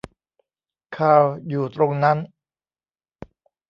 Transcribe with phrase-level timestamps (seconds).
[0.95, 2.17] คาร์ลอยู่ตรงนั้น